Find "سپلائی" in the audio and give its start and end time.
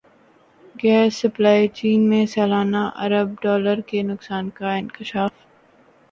1.15-1.67